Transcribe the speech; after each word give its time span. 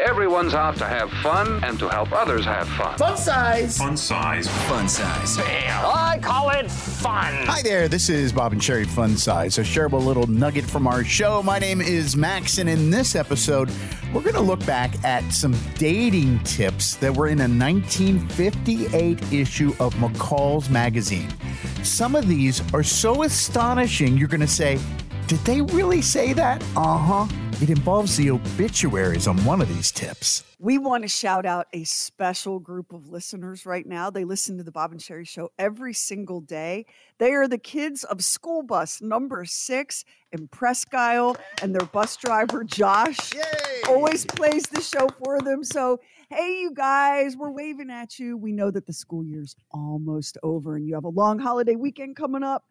Everyone's 0.00 0.54
out 0.54 0.76
to 0.78 0.84
have 0.86 1.08
fun 1.22 1.62
and 1.62 1.78
to 1.78 1.88
help 1.88 2.10
others 2.10 2.44
have 2.44 2.66
fun. 2.70 2.98
Fun 2.98 3.16
size. 3.16 3.78
Fun 3.78 3.96
size. 3.96 4.48
Fun 4.66 4.88
size. 4.88 5.38
I 5.38 6.18
call 6.20 6.50
it 6.50 6.68
fun. 6.68 7.32
Hi 7.46 7.62
there, 7.62 7.86
this 7.86 8.08
is 8.08 8.32
Bob 8.32 8.50
and 8.50 8.60
Sheri 8.60 8.86
Fun 8.86 9.16
Size, 9.16 9.58
a 9.58 9.60
shareable 9.60 10.04
little 10.04 10.26
nugget 10.26 10.64
from 10.64 10.88
our 10.88 11.04
show. 11.04 11.44
My 11.44 11.60
name 11.60 11.80
is 11.80 12.16
Max, 12.16 12.58
and 12.58 12.68
in 12.68 12.90
this 12.90 13.14
episode, 13.14 13.70
we're 14.12 14.22
going 14.22 14.34
to 14.34 14.40
look 14.40 14.66
back 14.66 14.92
at 15.04 15.32
some 15.32 15.54
dating 15.78 16.40
tips 16.40 16.96
that 16.96 17.14
were 17.16 17.28
in 17.28 17.38
a 17.38 17.46
1958 17.46 19.32
issue 19.32 19.76
of 19.78 19.94
McCall's 19.94 20.68
magazine. 20.68 21.28
Some 21.84 22.16
of 22.16 22.26
these 22.26 22.62
are 22.74 22.82
so 22.82 23.22
astonishing, 23.22 24.18
you're 24.18 24.26
going 24.26 24.40
to 24.40 24.48
say, 24.48 24.80
Did 25.28 25.38
they 25.44 25.60
really 25.62 26.02
say 26.02 26.32
that? 26.32 26.64
Uh 26.76 26.98
huh. 26.98 27.26
It 27.64 27.70
involves 27.70 28.18
the 28.18 28.30
obituaries 28.30 29.26
on 29.26 29.42
one 29.42 29.62
of 29.62 29.74
these 29.74 29.90
tips. 29.90 30.44
We 30.58 30.76
want 30.76 31.02
to 31.04 31.08
shout 31.08 31.46
out 31.46 31.66
a 31.72 31.84
special 31.84 32.58
group 32.58 32.92
of 32.92 33.08
listeners 33.08 33.64
right 33.64 33.86
now. 33.86 34.10
They 34.10 34.24
listen 34.24 34.58
to 34.58 34.62
the 34.62 34.70
Bob 34.70 34.92
and 34.92 35.00
Sheri 35.00 35.26
show 35.26 35.50
every 35.58 35.94
single 35.94 36.42
day. 36.42 36.84
They 37.16 37.32
are 37.32 37.48
the 37.48 37.56
kids 37.56 38.04
of 38.04 38.22
school 38.22 38.62
bus 38.62 39.00
number 39.00 39.46
six 39.46 40.04
in 40.30 40.46
Presque 40.48 40.92
Isle, 40.92 41.38
and 41.62 41.74
their 41.74 41.86
bus 41.86 42.16
driver, 42.16 42.64
Josh, 42.64 43.30
always 43.88 44.26
plays 44.26 44.64
the 44.64 44.82
show 44.82 45.08
for 45.24 45.40
them. 45.40 45.64
So, 45.64 46.00
hey, 46.28 46.58
you 46.60 46.70
guys, 46.70 47.34
we're 47.34 47.50
waving 47.50 47.88
at 47.88 48.18
you. 48.18 48.36
We 48.36 48.52
know 48.52 48.70
that 48.72 48.84
the 48.84 48.92
school 48.92 49.24
year's 49.24 49.56
almost 49.70 50.36
over 50.42 50.76
and 50.76 50.86
you 50.86 50.96
have 50.96 51.04
a 51.04 51.08
long 51.08 51.38
holiday 51.38 51.76
weekend 51.76 52.16
coming 52.16 52.42
up. 52.42 52.64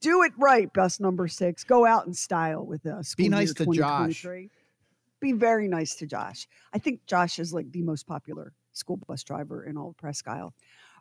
Do 0.00 0.22
it 0.22 0.32
right, 0.36 0.70
bus 0.72 1.00
number 1.00 1.28
six. 1.28 1.64
Go 1.64 1.86
out 1.86 2.06
in 2.06 2.12
style 2.14 2.64
with 2.66 2.84
us. 2.86 3.14
Be 3.14 3.28
nice 3.28 3.54
to 3.54 3.66
Josh. 3.66 4.26
Be 5.20 5.32
very 5.32 5.68
nice 5.68 5.94
to 5.96 6.06
Josh. 6.06 6.46
I 6.74 6.78
think 6.78 7.00
Josh 7.06 7.38
is 7.38 7.54
like 7.54 7.70
the 7.72 7.82
most 7.82 8.06
popular 8.06 8.52
school 8.72 8.98
bus 9.08 9.22
driver 9.22 9.64
in 9.64 9.76
all 9.78 9.90
of 9.90 9.96
Presque 9.96 10.28
Isle. 10.28 10.52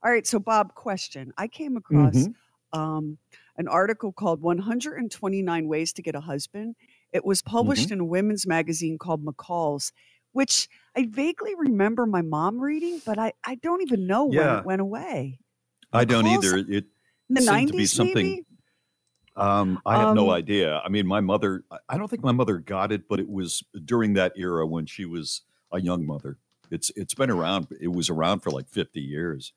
All 0.03 0.11
right, 0.11 0.25
so 0.25 0.39
Bob, 0.39 0.73
question. 0.75 1.33
I 1.37 1.47
came 1.47 1.75
across 1.75 2.13
Mm-hmm. 2.15 2.79
um, 2.79 3.17
an 3.57 3.67
article 3.67 4.11
called 4.13 4.41
129 4.41 5.67
Ways 5.67 5.93
to 5.93 6.01
Get 6.01 6.15
a 6.15 6.19
Husband. 6.21 6.75
It 7.11 7.25
was 7.25 7.41
published 7.41 7.85
Mm-hmm. 7.87 7.93
in 7.93 7.99
a 7.99 8.05
women's 8.05 8.47
magazine 8.47 8.97
called 8.97 9.25
McCall's, 9.25 9.91
which 10.31 10.69
I 10.95 11.07
vaguely 11.09 11.53
remember 11.55 12.05
my 12.05 12.21
mom 12.21 12.59
reading, 12.59 13.01
but 13.05 13.19
I, 13.19 13.33
I 13.45 13.55
don't 13.55 13.81
even 13.81 14.07
know 14.07 14.25
when 14.25 14.37
it 14.59 14.65
went 14.65 14.81
away. 14.81 15.39
I 15.91 16.05
don't 16.05 16.25
either. 16.27 16.57
It 16.57 16.85
In 17.29 17.35
the 17.35 17.41
seemed 17.41 17.69
90s, 17.69 17.71
to 17.71 17.77
be 17.77 17.85
something. 17.85 18.15
maybe? 18.15 18.45
Um, 19.35 19.79
I 19.85 19.97
have 19.97 20.15
no 20.15 20.29
Um, 20.29 20.35
idea. 20.35 20.79
I 20.85 20.89
mean, 20.89 21.07
my 21.07 21.19
mother. 21.21 21.63
I- 21.71 21.77
I 21.89 21.97
don't 21.97 22.07
think 22.07 22.23
my 22.23 22.31
mother 22.31 22.59
got 22.59 22.91
it, 22.91 23.07
but 23.07 23.19
it 23.19 23.27
was 23.29 23.63
during 23.85 24.13
that 24.13 24.33
era 24.37 24.65
when 24.67 24.85
she 24.85 25.05
was 25.05 25.41
a 25.71 25.81
young 25.81 26.05
mother. 26.05 26.37
It's 26.69 26.91
it's 26.95 27.13
been 27.13 27.29
around. 27.31 27.67
It 27.81 27.89
was 27.93 28.09
around 28.09 28.41
for 28.41 28.51
like 28.51 28.69
fifty 28.69 29.01
years. 29.01 29.53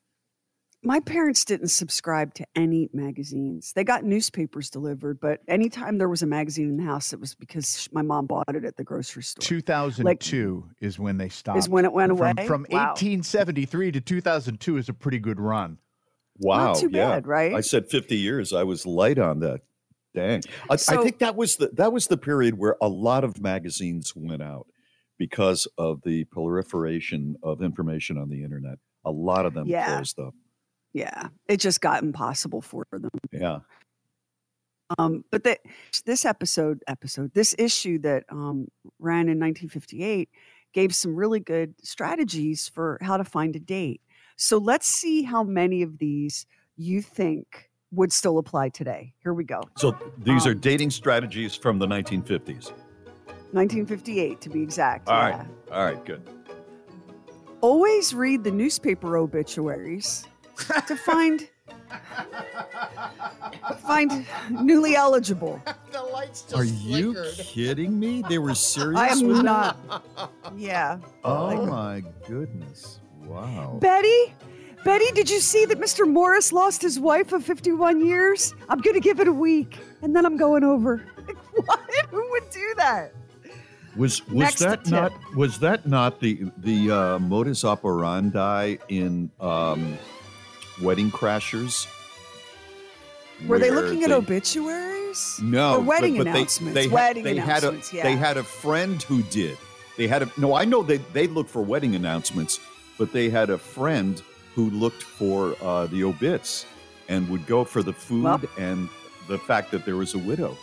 my 0.83 0.99
parents 0.99 1.43
didn't 1.43 1.69
subscribe 1.69 2.33
to 2.35 2.45
any 2.55 2.87
magazines. 2.93 3.73
They 3.73 3.83
got 3.83 4.03
newspapers 4.03 4.69
delivered, 4.69 5.19
but 5.19 5.41
anytime 5.47 5.97
there 5.97 6.07
was 6.07 6.21
a 6.21 6.27
magazine 6.27 6.69
in 6.69 6.77
the 6.77 6.83
house, 6.83 7.11
it 7.13 7.19
was 7.19 7.33
because 7.33 7.89
my 7.91 8.03
mom 8.03 8.27
bought 8.27 8.55
it 8.55 8.63
at 8.63 8.77
the 8.77 8.83
grocery 8.83 9.23
store. 9.23 9.41
2002 9.41 10.69
is 10.79 10.99
when 10.99 11.17
they 11.17 11.29
stopped. 11.29 11.57
Is 11.57 11.67
when 11.67 11.83
it 11.83 11.91
went 11.93 12.11
From- 12.15 12.19
away? 12.37 12.47
From, 12.47 12.65
Wow. 12.69 12.93
1873 12.93 13.91
to 13.91 13.99
2002 14.01 14.77
is 14.77 14.87
a 14.87 14.93
pretty 14.93 15.17
good 15.19 15.39
run. 15.39 15.79
Wow. 16.37 16.73
too 16.75 16.89
yeah. 16.91 17.09
bad, 17.15 17.27
right? 17.27 17.55
I 17.55 17.61
said 17.61 17.89
fifty 17.89 18.15
years. 18.17 18.53
I 18.53 18.61
was 18.63 18.85
light 18.85 19.17
on 19.17 19.39
that. 19.39 19.61
Dang. 20.17 20.41
I, 20.67 20.73
I 20.73 20.77
think 20.77 21.19
that 21.19 21.35
was 21.35 21.57
the 21.57 21.69
that 21.73 21.93
was 21.93 22.07
the 22.07 22.17
period 22.17 22.57
where 22.57 22.75
a 22.81 22.87
lot 22.87 23.23
of 23.23 23.39
magazines 23.39 24.15
went 24.15 24.41
out 24.41 24.65
because 25.19 25.67
of 25.77 26.01
the 26.01 26.23
proliferation 26.25 27.35
of 27.43 27.61
information 27.61 28.17
on 28.17 28.27
the 28.27 28.43
internet. 28.43 28.79
A 29.05 29.11
lot 29.11 29.45
of 29.45 29.53
them 29.53 29.67
Yeah. 29.67 29.93
closed 29.93 30.17
up. 30.19 30.33
Yeah, 30.91 31.27
it 31.47 31.57
just 31.57 31.81
got 31.81 32.01
impossible 32.01 32.61
for 32.61 32.83
them. 32.91 33.11
Yeah. 33.31 33.59
Um, 34.97 35.23
but 35.31 35.43
that 35.43 35.59
this 36.07 36.25
episode, 36.25 36.81
episode, 36.87 37.31
this 37.35 37.53
issue 37.59 37.99
that 37.99 38.23
um, 38.29 38.69
ran 38.97 39.29
in 39.29 39.39
1958 39.39 40.29
gave 40.73 40.95
some 40.95 41.15
really 41.15 41.39
good 41.39 41.75
strategies 41.83 42.67
for 42.69 42.97
how 43.01 43.17
to 43.17 43.23
find 43.23 43.55
a 43.55 43.59
date. 43.59 44.01
So 44.35 44.57
let's 44.57 44.87
see 44.87 45.21
how 45.21 45.43
many 45.43 45.83
of 45.83 45.99
these 45.99 46.47
you 46.75 47.03
think 47.03 47.66
would 47.91 48.11
still 48.11 48.37
apply 48.37 48.69
today. 48.69 49.13
Here 49.23 49.33
we 49.33 49.43
go. 49.43 49.61
So 49.77 49.97
these 50.17 50.45
are 50.45 50.51
Um, 50.51 50.59
dating 50.59 50.91
strategies 50.91 51.55
from 51.55 51.79
the 51.79 51.87
1950s. 51.87 52.71
1958 53.51 54.41
to 54.41 54.49
be 54.49 54.61
exact. 54.61 55.07
All 55.07 55.15
yeah. 55.15 55.37
right. 55.37 55.47
All 55.71 55.83
right. 55.85 56.05
Good. 56.05 56.21
Always 57.61 58.13
read 58.13 58.43
the 58.43 58.51
newspaper 58.51 59.17
obituaries 59.17 60.25
to 60.87 60.95
find 60.97 61.49
find 63.79 64.25
newly 64.51 64.95
eligible. 64.95 65.61
The 65.91 66.03
lights 66.03 66.41
just 66.43 66.55
Are 66.55 66.63
you 66.63 67.13
flickered. 67.13 67.33
kidding 67.39 67.97
me? 67.99 68.21
They 68.29 68.37
were 68.37 68.53
serious. 68.75 68.99
I 68.99 69.07
with 69.15 69.23
am 69.23 69.39
it? 69.39 69.43
not. 69.43 70.03
Yeah. 70.55 70.99
Oh 71.23 71.65
my 71.65 72.03
goodness! 72.27 72.99
Wow. 73.23 73.77
Betty, 73.81 74.33
Betty, 74.83 75.11
did 75.13 75.29
you 75.29 75.39
see 75.39 75.65
that 75.65 75.79
Mr. 75.79 76.07
Morris 76.07 76.53
lost 76.53 76.81
his 76.81 76.99
wife 76.99 77.33
of 77.33 77.43
51 77.43 78.05
years? 78.05 78.53
I'm 78.69 78.79
going 78.79 78.93
to 78.93 78.99
give 79.01 79.19
it 79.19 79.27
a 79.27 79.33
week 79.33 79.77
and 80.01 80.15
then 80.15 80.25
I'm 80.25 80.37
going 80.37 80.63
over. 80.63 80.97
what? 81.65 81.79
Who 82.11 82.31
would 82.31 82.49
do 82.51 82.73
that? 82.77 83.13
Was 83.95 84.25
was 84.27 84.35
Next 84.35 84.59
that 84.59 84.83
tip. 84.83 84.91
not 84.93 85.35
was 85.35 85.57
that 85.59 85.87
not 85.87 86.19
the 86.19 86.51
the 86.57 86.91
uh, 86.91 87.19
modus 87.19 87.65
operandi 87.65 88.77
in 88.89 89.31
um, 89.39 89.97
Wedding 90.83 91.09
Crashers? 91.09 91.87
Were 93.47 93.57
they 93.57 93.71
looking 93.71 94.03
at 94.03 94.11
obituaries? 94.11 95.39
No, 95.41 95.77
Or 95.77 95.79
wedding 95.81 96.17
but, 96.17 96.25
but 96.25 96.31
they- 96.33 96.37
announcements. 96.39 96.73
They, 96.75 96.83
had- 96.83 96.91
wedding 96.91 97.23
they 97.23 97.37
announcements, 97.39 97.89
had 97.89 97.93
a 97.95 97.97
yeah. 97.97 98.03
they 98.03 98.15
had 98.15 98.37
a 98.37 98.43
friend 98.43 99.01
who 99.03 99.23
did. 99.23 99.57
They 99.97 100.07
had 100.07 100.21
a 100.21 100.31
no. 100.37 100.53
I 100.53 100.63
know 100.63 100.83
they 100.83 100.97
they 100.97 101.25
looked 101.25 101.49
for 101.49 101.63
wedding 101.63 101.95
announcements, 101.95 102.59
but 102.99 103.11
they 103.11 103.29
had 103.31 103.49
a 103.49 103.57
friend 103.57 104.21
who 104.57 104.71
looked 104.71 105.03
for 105.03 105.55
uh, 105.61 105.85
the 105.85 106.03
obits 106.03 106.65
and 107.09 107.29
would 107.29 107.45
go 107.45 107.63
for 107.63 107.83
the 107.83 107.93
food 107.93 108.23
Well- 108.23 108.41
and 108.57 108.89
the 109.27 109.37
fact 109.37 109.69
that 109.69 109.85
there 109.85 109.95
was 109.95 110.15
a 110.15 110.17
widow. 110.17 110.57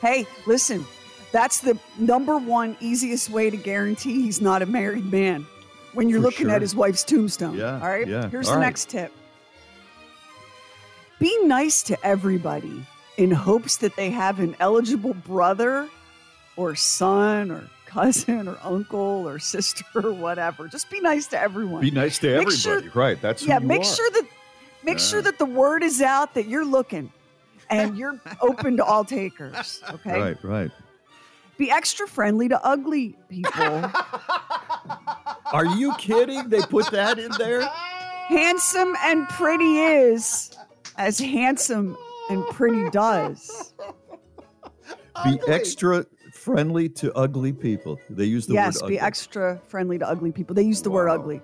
Hey, 0.00 0.26
listen, 0.46 0.86
that's 1.30 1.58
the 1.60 1.78
number 1.98 2.38
one 2.38 2.78
easiest 2.80 3.28
way 3.28 3.50
to 3.50 3.58
guarantee 3.58 4.22
he's 4.22 4.40
not 4.40 4.62
a 4.62 4.66
married 4.66 5.04
man 5.12 5.46
when 5.92 6.08
you're 6.08 6.18
For 6.20 6.24
looking 6.24 6.46
sure. 6.46 6.54
at 6.54 6.62
his 6.62 6.74
wife's 6.74 7.04
tombstone. 7.04 7.56
Yeah, 7.58 7.74
All 7.74 7.88
right. 7.90 8.08
yeah. 8.08 8.26
Here's 8.30 8.48
All 8.48 8.54
the 8.54 8.60
right. 8.60 8.66
next 8.66 8.88
tip 8.88 9.12
be 11.20 11.44
nice 11.44 11.82
to 11.84 12.06
everybody 12.06 12.84
in 13.18 13.30
hopes 13.30 13.76
that 13.78 13.94
they 13.96 14.10
have 14.10 14.40
an 14.40 14.56
eligible 14.60 15.14
brother 15.14 15.88
or 16.56 16.74
son 16.74 17.50
or 17.50 17.68
cousin 17.94 18.48
or 18.48 18.58
uncle 18.62 19.26
or 19.28 19.38
sister 19.38 19.84
or 19.94 20.12
whatever. 20.12 20.66
Just 20.68 20.90
be 20.90 21.00
nice 21.00 21.26
to 21.28 21.40
everyone. 21.40 21.80
Be 21.80 21.90
nice 21.92 22.18
to 22.18 22.26
Make 22.26 22.46
everybody, 22.48 22.56
sure- 22.56 22.82
right? 22.94 23.20
That's 23.22 23.42
who 23.42 23.48
yeah, 23.48 23.60
you 23.60 23.66
make 23.68 23.82
are. 23.82 23.84
sure 23.84 24.10
that 24.10 24.26
make 24.82 24.98
sure 24.98 25.22
that 25.22 25.38
the 25.38 25.44
word 25.46 25.82
is 25.82 26.02
out 26.02 26.34
that 26.34 26.46
you're 26.48 26.64
looking 26.64 27.12
and 27.70 27.96
you're 27.96 28.20
open 28.40 28.76
to 28.78 28.84
all 28.84 29.04
takers. 29.04 29.80
Okay. 29.90 30.20
Right, 30.20 30.44
right. 30.44 30.70
Be 31.56 31.70
extra 31.70 32.08
friendly 32.08 32.48
to 32.48 32.60
ugly 32.66 33.16
people. 33.28 33.52
Are 35.52 35.64
you 35.66 35.94
kidding? 35.98 36.48
They 36.48 36.60
put 36.62 36.90
that 36.90 37.18
in 37.20 37.30
there? 37.38 37.62
Handsome 38.26 38.96
and 39.02 39.28
pretty 39.28 39.78
is 39.78 40.56
as 40.98 41.18
handsome 41.20 41.96
and 42.28 42.44
pretty 42.48 42.90
does. 42.90 43.72
Be 45.24 45.38
extra 45.46 46.06
friendly 46.44 46.88
to 46.90 47.12
ugly 47.14 47.52
people. 47.52 47.98
They 48.10 48.26
use 48.26 48.46
the 48.46 48.54
yes, 48.54 48.76
word 48.76 48.84
ugly. 48.84 48.94
Yes, 48.94 49.02
be 49.02 49.06
extra 49.06 49.60
friendly 49.66 49.98
to 49.98 50.08
ugly 50.08 50.30
people. 50.30 50.54
They 50.54 50.62
use 50.62 50.82
the 50.82 50.90
word 50.90 51.08
ugly. 51.08 51.40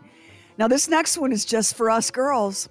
Now, 0.58 0.68
this 0.68 0.88
next 0.88 1.16
one 1.16 1.32
is 1.32 1.46
just 1.46 1.74
for 1.74 1.90
us 1.90 2.10
girls. 2.10 2.68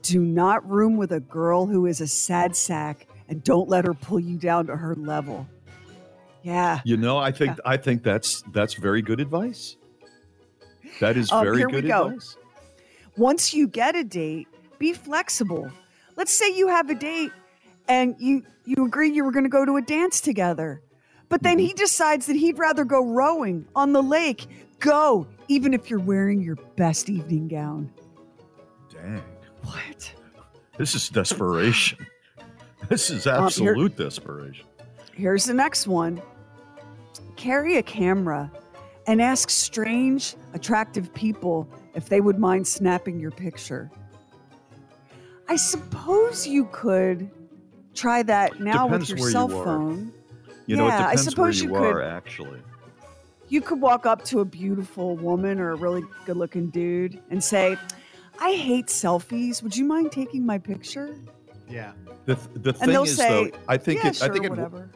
Do 0.00 0.20
not 0.20 0.68
room 0.68 0.96
with 0.96 1.12
a 1.12 1.20
girl 1.20 1.66
who 1.66 1.84
is 1.86 2.00
a 2.00 2.06
sad 2.06 2.56
sack 2.56 3.06
and 3.28 3.44
don't 3.44 3.68
let 3.68 3.84
her 3.84 3.92
pull 3.92 4.18
you 4.18 4.36
down 4.38 4.66
to 4.66 4.76
her 4.76 4.94
level. 4.94 5.46
Yeah. 6.42 6.80
You 6.84 6.96
know, 6.96 7.18
I 7.18 7.30
think 7.30 7.58
I 7.64 7.76
think 7.76 8.02
that's 8.02 8.42
that's 8.52 8.74
very 8.74 9.02
good 9.02 9.20
advice. 9.20 9.76
That 11.00 11.16
is 11.16 11.30
Um, 11.30 11.44
very 11.44 11.64
good 11.64 11.86
go. 11.86 12.06
advice. 12.06 12.36
Once 13.16 13.52
you 13.54 13.68
get 13.68 13.94
a 13.94 14.02
date, 14.02 14.48
be 14.78 14.92
flexible. 14.92 15.70
Let's 16.16 16.32
say 16.32 16.56
you 16.56 16.68
have 16.68 16.90
a 16.90 16.94
date 16.94 17.30
and 17.88 18.16
you 18.18 18.42
you 18.64 18.84
agree 18.86 19.10
you 19.10 19.22
were 19.22 19.32
going 19.32 19.44
to 19.44 19.50
go 19.50 19.64
to 19.64 19.76
a 19.76 19.82
dance 19.82 20.20
together. 20.20 20.82
But 21.32 21.42
then 21.42 21.58
he 21.58 21.72
decides 21.72 22.26
that 22.26 22.36
he'd 22.36 22.58
rather 22.58 22.84
go 22.84 23.02
rowing 23.02 23.64
on 23.74 23.94
the 23.94 24.02
lake. 24.02 24.46
Go, 24.80 25.26
even 25.48 25.72
if 25.72 25.88
you're 25.88 25.98
wearing 25.98 26.42
your 26.42 26.56
best 26.76 27.08
evening 27.08 27.48
gown. 27.48 27.90
Dang. 28.92 29.22
What? 29.62 30.12
This 30.76 30.94
is 30.94 31.08
desperation. 31.08 32.06
this 32.90 33.08
is 33.08 33.26
Um, 33.26 33.36
here- 33.36 33.44
absolute 33.46 33.96
desperation. 33.96 34.66
Here's 35.14 35.46
the 35.46 35.54
next 35.54 35.86
one 35.86 36.20
carry 37.36 37.78
a 37.78 37.82
camera 37.82 38.52
and 39.06 39.22
ask 39.22 39.48
strange, 39.48 40.36
attractive 40.52 41.14
people 41.14 41.66
if 41.94 42.10
they 42.10 42.20
would 42.20 42.38
mind 42.38 42.66
snapping 42.66 43.18
your 43.18 43.30
picture. 43.30 43.90
I 45.48 45.56
suppose 45.56 46.46
you 46.46 46.66
could 46.72 47.30
try 47.94 48.22
that 48.24 48.60
now 48.60 48.86
Depends 48.86 49.08
with 49.10 49.18
your 49.18 49.28
you 49.28 49.32
cell 49.32 49.50
are. 49.56 49.64
phone. 49.64 50.12
You 50.66 50.76
know, 50.76 50.86
it 50.86 50.90
yeah, 50.90 51.06
I 51.06 51.16
suppose 51.16 51.36
where 51.36 51.50
you 51.50 51.62
you, 51.62 51.68
could- 51.68 51.96
are 51.96 52.02
actually. 52.02 52.60
You 53.48 53.60
could 53.60 53.80
walk 53.82 54.06
up 54.06 54.24
to 54.26 54.40
a 54.40 54.44
beautiful 54.46 55.16
woman 55.16 55.60
or 55.60 55.72
a 55.72 55.74
really 55.74 56.02
good 56.24 56.38
looking 56.38 56.70
dude 56.70 57.20
and 57.28 57.44
say, 57.44 57.76
I 58.40 58.52
hate 58.52 58.86
selfies. 58.86 59.62
Would 59.62 59.76
you 59.76 59.84
mind 59.84 60.10
taking 60.10 60.46
my 60.46 60.56
picture? 60.56 61.18
Yeah. 61.68 61.92
The, 62.24 62.36
th- 62.36 62.48
the 62.54 62.72
thing 62.72 63.02
is, 63.02 63.16
say, 63.16 63.50
though, 63.50 63.58
I 63.68 63.76
think 63.76 64.02
yeah, 64.02 64.08
it, 64.08 64.16
sure, 64.16 64.30
I 64.30 64.32
think 64.32 64.44
it, 64.46 64.50
whatever. 64.50 64.90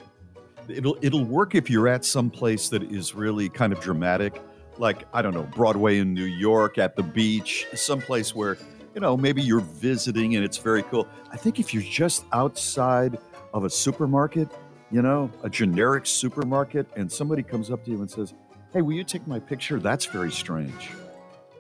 it'll 0.69 0.97
it'll 1.03 1.25
work 1.25 1.55
if 1.55 1.69
you're 1.69 1.89
at 1.89 2.05
some 2.05 2.31
place 2.31 2.69
that 2.71 2.83
is 2.85 3.15
really 3.15 3.49
kind 3.49 3.73
of 3.73 3.81
dramatic, 3.81 4.41
like 4.79 5.05
I 5.13 5.23
don't 5.23 5.35
know, 5.35 5.43
Broadway 5.55 5.99
in 5.99 6.15
New 6.15 6.25
York, 6.25 6.79
at 6.79 6.97
the 6.97 7.03
beach, 7.03 7.67
someplace 7.75 8.35
where 8.35 8.57
you 8.95 9.01
know 9.01 9.17
maybe 9.17 9.43
you're 9.43 9.61
visiting 9.61 10.37
and 10.37 10.45
it's 10.45 10.59
very 10.59 10.83
cool. 10.85 11.07
I 11.31 11.37
think 11.37 11.61
if 11.61 11.75
you're 11.75 11.83
just 11.83 12.25
outside 12.33 13.19
of 13.53 13.65
a 13.65 13.71
supermarket, 13.71 14.49
you 14.91 15.03
know, 15.03 15.31
a 15.43 15.51
generic 15.51 16.07
supermarket, 16.07 16.87
and 16.97 17.11
somebody 17.11 17.43
comes 17.43 17.71
up 17.71 17.85
to 17.85 17.91
you 17.91 18.01
and 18.01 18.11
says, 18.11 18.35
"Hey, 18.73 18.83
will 18.83 18.93
you 18.93 19.05
take 19.05 19.27
my 19.27 19.39
picture?" 19.39 19.81
That's 19.81 20.07
very 20.07 20.31
strange. 20.31 20.91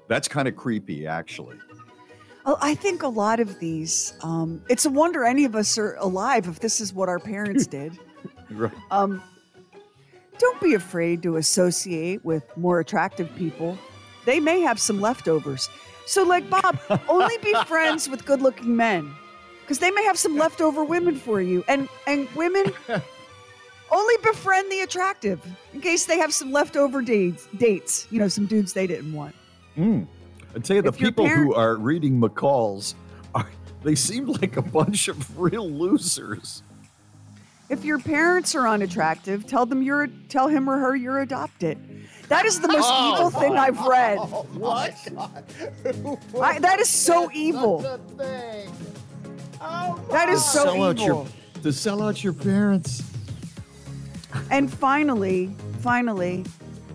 That's 0.08 0.28
kind 0.28 0.46
of 0.46 0.56
creepy, 0.56 1.06
actually. 1.06 1.56
I 2.46 2.76
think 2.76 3.02
a 3.02 3.08
lot 3.08 3.40
of 3.40 3.58
these, 3.58 4.14
um, 4.22 4.62
it's 4.68 4.84
a 4.84 4.90
wonder 4.90 5.24
any 5.24 5.44
of 5.44 5.56
us 5.56 5.76
are 5.78 5.96
alive 5.96 6.46
if 6.46 6.60
this 6.60 6.80
is 6.80 6.94
what 6.94 7.08
our 7.08 7.18
parents 7.18 7.66
did. 7.78 7.98
Right. 8.50 8.72
Um, 8.92 9.20
don't 10.38 10.60
be 10.60 10.74
afraid 10.74 11.22
to 11.24 11.36
associate 11.36 12.24
with 12.24 12.56
more 12.56 12.78
attractive 12.78 13.34
people. 13.36 13.76
They 14.26 14.38
may 14.38 14.60
have 14.60 14.78
some 14.78 15.00
leftovers. 15.00 15.68
So, 16.06 16.22
like 16.22 16.48
Bob, 16.48 16.78
only 17.08 17.36
be 17.38 17.52
friends 17.66 18.08
with 18.08 18.24
good 18.24 18.40
looking 18.40 18.76
men 18.76 19.12
because 19.62 19.80
they 19.80 19.90
may 19.90 20.04
have 20.04 20.18
some 20.18 20.36
leftover 20.36 20.84
women 20.84 21.16
for 21.16 21.40
you. 21.40 21.64
And, 21.66 21.88
and 22.06 22.28
women, 22.36 22.72
only 23.90 24.14
befriend 24.22 24.70
the 24.70 24.80
attractive 24.80 25.40
in 25.72 25.80
case 25.80 26.06
they 26.06 26.18
have 26.18 26.32
some 26.32 26.52
leftover 26.52 27.02
dates, 27.02 27.46
dates, 27.56 28.06
you 28.10 28.18
know, 28.18 28.28
some 28.28 28.46
dudes 28.46 28.72
they 28.72 28.86
didn't 28.86 29.12
want. 29.12 29.34
Mm. 29.76 30.06
I 30.54 30.58
tell 30.60 30.76
you, 30.76 30.82
the 30.82 30.88
If 30.88 30.98
people 30.98 31.26
parent- 31.26 31.44
who 31.46 31.54
are 31.54 31.76
reading 31.76 32.20
McCall's 32.20 32.94
are 33.34 33.48
they 33.82 33.94
seem 33.94 34.26
like 34.26 34.56
a 34.56 34.62
bunch 34.62 35.08
of 35.08 35.38
real 35.38 35.68
losers. 35.70 36.62
If 37.68 37.84
your 37.84 37.98
parents 37.98 38.54
are 38.54 38.68
unattractive, 38.68 39.44
tell 39.46 39.66
them 39.66 39.82
you're 39.82 40.06
tell 40.28 40.46
him 40.48 40.68
or 40.70 40.78
her 40.78 40.94
you're 40.94 41.20
adopted. 41.20 41.78
That 42.28 42.46
is 42.46 42.60
the 42.60 42.68
most 42.68 42.88
evil 42.92 43.30
thing 43.30 43.56
I've 43.56 43.80
read. 43.86 44.18
What? 44.54 44.94
I, 46.40 46.58
that 46.60 46.78
is 46.80 46.88
so 46.88 47.30
evil. 47.32 47.80
That 49.58 50.28
is 50.28 50.44
so 50.44 50.62
sell 50.64 50.82
out 50.84 50.98
evil. 51.00 51.06
your 51.06 51.26
to 51.62 51.72
sell 51.72 52.02
out 52.02 52.22
your 52.22 52.32
parents. 52.32 53.02
And 54.50 54.72
finally, 54.72 55.54
finally, 55.80 56.44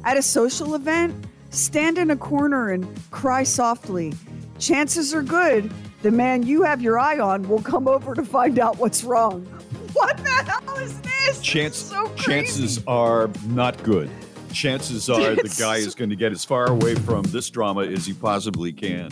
at 0.03 0.18
a 0.18 0.21
social 0.21 0.75
event, 0.75 1.25
stand 1.50 1.98
in 1.98 2.12
a 2.12 2.15
corner 2.15 2.69
and 2.69 2.88
cry 3.12 3.44
softly. 3.44 4.13
Chances 4.59 5.13
are 5.13 5.24
good 5.24 5.71
the 6.01 6.12
man 6.12 6.44
you 6.44 6.63
have 6.63 6.81
your 6.81 6.98
eye 6.98 7.19
on 7.19 7.48
will 7.48 7.62
come 7.62 7.88
over 7.88 8.15
to 8.15 8.24
find 8.24 8.59
out 8.59 8.77
what's 8.77 9.03
wrong. 9.03 9.45
What 9.94 10.18
the 10.18 10.30
hell 10.30 10.77
is 10.77 11.00
this? 11.01 11.39
This 11.39 11.56
is 11.56 11.75
so 11.75 12.12
chances 12.15 12.83
are 12.88 13.30
not 13.48 13.81
good. 13.83 14.09
Chances 14.51 15.09
are 15.09 15.36
the 15.36 15.56
guy 15.59 15.77
is 15.77 15.95
going 15.95 16.09
to 16.09 16.15
get 16.15 16.31
as 16.31 16.44
far 16.44 16.69
away 16.69 16.95
from 16.95 17.24
this 17.24 17.50
drama 17.50 17.83
as 17.83 18.06
he 18.06 18.13
possibly 18.13 18.74
can. 18.74 19.09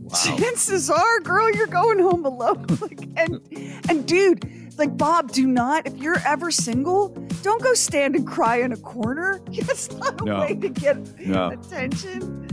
Wow. 0.00 0.36
Chances 0.36 0.90
are, 0.90 1.20
girl, 1.20 1.50
you're 1.50 1.66
going 1.66 1.98
home 1.98 2.26
alone. 2.26 2.66
and 3.16 3.40
and 3.88 4.06
dude, 4.06 4.44
like 4.78 4.96
Bob, 4.96 5.32
do 5.32 5.46
not. 5.46 5.86
If 5.86 5.96
you're 5.96 6.18
ever 6.26 6.50
single, 6.50 7.08
don't 7.42 7.62
go 7.62 7.74
stand 7.74 8.16
and 8.16 8.26
cry 8.26 8.56
in 8.56 8.72
a 8.72 8.76
corner. 8.76 9.40
That's 9.52 9.90
not 9.92 10.20
a 10.20 10.24
No. 10.24 10.40
way 10.40 10.54
to 10.54 10.68
get 10.68 10.96
No. 11.26 11.50
attention. 11.50 12.48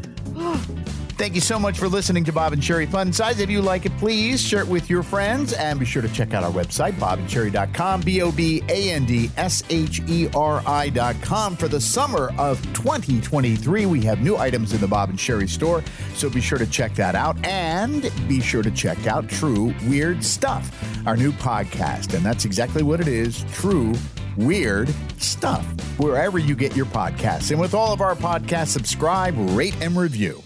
Thank 1.20 1.36
you 1.36 1.42
so 1.42 1.60
much 1.60 1.78
for 1.78 1.90
listening 1.90 2.24
to 2.24 2.31
Bob 2.31 2.54
and 2.54 2.62
Sheri 2.62 2.88
Fun 2.88 3.12
Size. 3.12 3.42
If 3.42 3.50
you 3.50 3.62
like 3.62 3.86
it, 3.86 3.92
please 3.98 4.42
share 4.42 4.62
it 4.62 4.68
with 4.70 4.90
your 4.90 5.04
friends 5.04 5.52
and 5.52 5.78
be 5.78 5.86
sure 5.86 6.02
to 6.02 6.08
check 6.08 6.34
out 6.34 6.46
our 6.46 6.52
website, 6.52 6.94
bobandsheri.com, 6.94 8.00
B 8.02 8.22
O 8.22 8.31
B 8.31 8.64
A 8.70 8.92
N 8.92 9.06
D 9.06 9.30
S 9.36 9.62
H 9.70 10.02
E 10.08 10.30
R 10.34 10.64
I.com. 10.66 11.58
For 11.58 11.68
the 11.68 11.81
summer 11.81 12.31
of 12.38 12.62
2023, 12.74 13.86
we 13.86 14.02
have 14.06 14.22
new 14.22 14.38
items 14.38 14.72
in 14.72 14.80
the 14.80 14.88
Bob 14.88 15.10
and 15.10 15.20
Sheri 15.20 15.50
store, 15.50 15.83
so 16.14 16.30
be 16.30 16.40
sure 16.40 16.57
to 16.57 16.68
check 16.68 16.95
that 16.95 17.16
out. 17.16 17.38
And 17.45 18.09
be 18.30 18.40
sure 18.40 18.64
to 18.64 18.71
check 18.71 19.06
out 19.06 19.28
True 19.28 19.76
Weird 19.88 20.24
Stuff, 20.24 20.71
our 21.06 21.18
new 21.18 21.33
podcast. 21.33 22.14
And 22.14 22.26
that's 22.26 22.45
exactly 22.45 22.81
what 22.81 23.02
it 23.02 23.09
is 23.09 23.44
True 23.52 23.94
Weird 24.38 24.90
Stuff, 25.18 25.66
wherever 25.98 26.40
you 26.40 26.56
get 26.56 26.76
your 26.76 26.86
podcasts. 26.88 27.52
And 27.52 27.59
with 27.59 27.74
all 27.74 27.94
of 27.94 28.02
our 28.02 28.16
podcasts, 28.16 28.68
subscribe, 28.68 29.36
rate, 29.38 29.76
and 29.81 29.98
review. 29.98 30.42